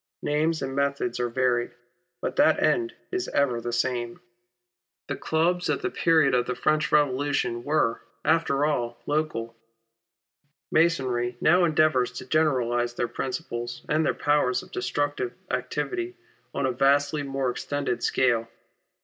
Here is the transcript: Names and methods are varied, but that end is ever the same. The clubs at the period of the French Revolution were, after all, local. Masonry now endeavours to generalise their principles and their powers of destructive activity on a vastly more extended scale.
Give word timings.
Names 0.23 0.63
and 0.63 0.75
methods 0.75 1.19
are 1.19 1.29
varied, 1.29 1.75
but 2.21 2.35
that 2.37 2.59
end 2.59 2.95
is 3.11 3.27
ever 3.27 3.61
the 3.61 3.71
same. 3.71 4.19
The 5.07 5.15
clubs 5.15 5.69
at 5.69 5.83
the 5.83 5.91
period 5.91 6.33
of 6.33 6.47
the 6.47 6.55
French 6.55 6.91
Revolution 6.91 7.63
were, 7.63 8.01
after 8.25 8.65
all, 8.65 8.99
local. 9.05 9.55
Masonry 10.71 11.37
now 11.39 11.65
endeavours 11.65 12.11
to 12.13 12.25
generalise 12.25 12.93
their 12.95 13.07
principles 13.07 13.85
and 13.87 14.03
their 14.03 14.15
powers 14.15 14.63
of 14.63 14.71
destructive 14.71 15.33
activity 15.51 16.15
on 16.51 16.65
a 16.65 16.71
vastly 16.71 17.21
more 17.21 17.51
extended 17.51 18.01
scale. 18.01 18.47